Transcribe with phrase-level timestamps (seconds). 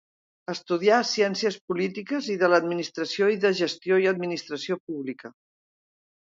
[0.51, 5.35] Estudià Ciències Polítiques i de l'Administració i de Gestió i Administració Pública.